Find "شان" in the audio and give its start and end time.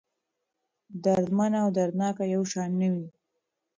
2.51-2.69